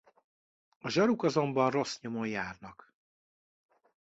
[0.79, 2.93] A zsaruk azonban rossz nyomon járnak.